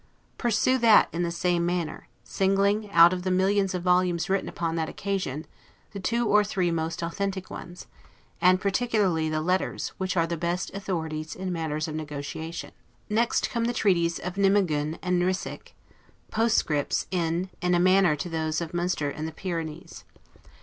Pursue 0.39 0.79
that 0.79 1.09
in 1.13 1.21
the 1.21 1.29
same 1.29 1.63
manner, 1.63 2.07
singling, 2.23 2.89
out 2.91 3.13
of 3.13 3.21
the 3.21 3.29
millions 3.29 3.75
of 3.75 3.83
volumes 3.83 4.31
written 4.31 4.49
upon 4.49 4.73
that 4.75 4.89
occasion, 4.89 5.45
the 5.91 5.99
two 5.99 6.27
or 6.27 6.43
three 6.43 6.71
most 6.71 7.03
authentic 7.03 7.51
ones, 7.51 7.85
and 8.41 8.59
particularly 8.59 9.29
letters, 9.29 9.89
which 9.99 10.17
are 10.17 10.25
the 10.25 10.35
best 10.37 10.71
authorities 10.73 11.35
in 11.35 11.53
matters 11.53 11.87
of 11.87 11.93
negotiation. 11.93 12.71
Next 13.09 13.51
come 13.51 13.65
the 13.65 13.73
Treaties 13.73 14.17
of 14.17 14.37
Nimeguen 14.37 14.97
and 15.03 15.23
Ryswick, 15.23 15.75
postscripts 16.31 17.05
in, 17.11 17.51
a 17.61 17.77
manner 17.79 18.15
to 18.15 18.27
those 18.27 18.59
of 18.59 18.73
Munster 18.73 19.11
and 19.11 19.27
the 19.27 19.31
Pyrenees. 19.31 20.03